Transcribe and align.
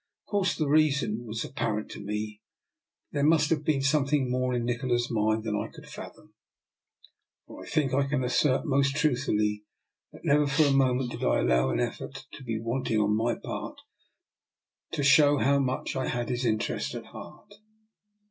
Of 0.25 0.31
course, 0.31 0.55
the 0.57 0.67
reason 0.67 1.27
was 1.27 1.45
apparent 1.45 1.91
to 1.91 1.99
me; 1.99 2.41
but 3.11 3.19
there 3.19 3.23
must 3.23 3.51
have 3.51 3.63
been 3.63 3.83
something 3.83 4.31
more 4.31 4.51
in 4.51 4.65
Nikola's 4.65 5.11
mind 5.11 5.43
than 5.43 5.55
I 5.55 5.67
could 5.71 5.87
fathom, 5.87 6.33
for 7.45 7.63
I 7.63 7.67
think 7.69 7.93
I 7.93 8.07
can 8.07 8.23
assert 8.23 8.65
most 8.65 8.95
truthfully 8.95 9.63
that 10.11 10.25
never 10.25 10.47
for 10.47 10.63
a 10.65 10.71
moment 10.71 11.11
did 11.11 11.23
I 11.23 11.41
allow 11.41 11.69
an 11.69 11.79
effort 11.79 12.25
to 12.33 12.43
be 12.43 12.59
wanting 12.59 12.99
on 12.99 13.15
my 13.15 13.35
part 13.35 13.77
to 14.93 15.03
show 15.03 15.37
how 15.37 15.59
much 15.59 15.95
I 15.95 16.07
had 16.07 16.29
his 16.29 16.45
interest 16.45 16.95
at 16.95 17.05
heart. 17.05 17.53